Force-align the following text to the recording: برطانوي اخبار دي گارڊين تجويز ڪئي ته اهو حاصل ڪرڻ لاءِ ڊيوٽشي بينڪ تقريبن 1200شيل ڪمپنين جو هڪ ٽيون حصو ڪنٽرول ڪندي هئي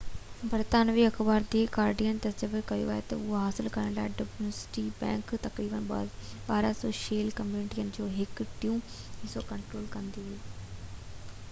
برطانوي 0.51 1.03
اخبار 1.09 1.43
دي 1.55 1.59
گارڊين 1.75 2.21
تجويز 2.23 2.63
ڪئي 2.71 2.87
ته 3.11 3.19
اهو 3.19 3.35
حاصل 3.41 3.69
ڪرڻ 3.75 3.91
لاءِ 3.99 4.15
ڊيوٽشي 4.23 4.85
بينڪ 5.03 5.35
تقريبن 5.45 5.85
1200شيل 5.99 7.31
ڪمپنين 7.43 7.95
جو 8.01 8.09
هڪ 8.19 8.49
ٽيون 8.63 8.83
حصو 8.97 9.47
ڪنٽرول 9.55 9.89
ڪندي 9.97 10.29
هئي 10.31 10.43